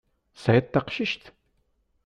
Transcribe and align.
Tesεiḍ 0.33 0.65
taqcict? 0.67 1.23